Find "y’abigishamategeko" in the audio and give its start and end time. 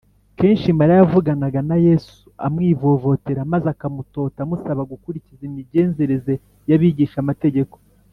6.69-7.75